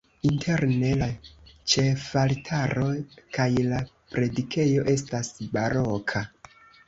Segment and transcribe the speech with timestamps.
[0.27, 1.09] Interne la
[1.73, 2.87] ĉefaltaro
[3.37, 3.83] kaj la
[4.15, 6.25] predikejo estas baroka.